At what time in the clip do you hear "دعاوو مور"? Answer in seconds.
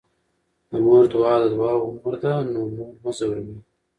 1.53-2.13